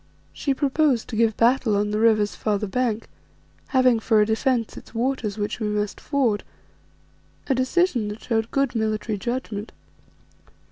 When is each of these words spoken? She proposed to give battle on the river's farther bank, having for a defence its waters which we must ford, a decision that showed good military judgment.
She 0.33 0.55
proposed 0.55 1.09
to 1.09 1.15
give 1.15 1.37
battle 1.37 1.75
on 1.77 1.91
the 1.91 1.99
river's 1.99 2.33
farther 2.33 2.65
bank, 2.65 3.07
having 3.67 3.99
for 3.99 4.19
a 4.19 4.25
defence 4.25 4.75
its 4.75 4.95
waters 4.95 5.37
which 5.37 5.59
we 5.59 5.67
must 5.67 5.99
ford, 6.01 6.43
a 7.45 7.53
decision 7.53 8.07
that 8.07 8.23
showed 8.23 8.49
good 8.49 8.73
military 8.73 9.19
judgment. 9.19 9.71